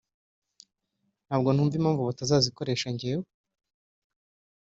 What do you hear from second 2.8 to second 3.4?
njyewe